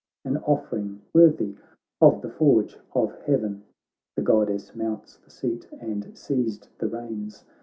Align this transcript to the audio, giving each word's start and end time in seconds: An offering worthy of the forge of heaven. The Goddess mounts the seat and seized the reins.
An 0.25 0.37
offering 0.37 1.03
worthy 1.13 1.57
of 2.01 2.23
the 2.23 2.29
forge 2.31 2.79
of 2.95 3.13
heaven. 3.27 3.65
The 4.15 4.23
Goddess 4.23 4.73
mounts 4.75 5.17
the 5.17 5.29
seat 5.29 5.67
and 5.79 6.17
seized 6.17 6.69
the 6.79 6.87
reins. 6.87 7.43